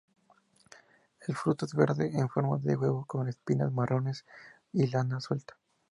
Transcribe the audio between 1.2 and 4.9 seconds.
El fruto es verde en forma de huevo con espinas marrones y